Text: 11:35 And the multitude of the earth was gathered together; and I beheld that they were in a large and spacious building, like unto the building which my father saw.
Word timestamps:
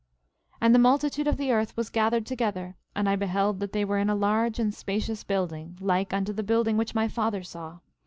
11:35 0.53 0.57
And 0.61 0.73
the 0.73 0.79
multitude 0.79 1.27
of 1.27 1.37
the 1.37 1.51
earth 1.51 1.77
was 1.77 1.91
gathered 1.91 2.25
together; 2.25 2.75
and 2.95 3.07
I 3.07 3.15
beheld 3.15 3.59
that 3.59 3.71
they 3.71 3.85
were 3.85 3.99
in 3.99 4.09
a 4.09 4.15
large 4.15 4.57
and 4.57 4.73
spacious 4.73 5.23
building, 5.23 5.77
like 5.79 6.11
unto 6.11 6.33
the 6.33 6.41
building 6.41 6.75
which 6.75 6.95
my 6.95 7.07
father 7.07 7.43
saw. 7.43 7.77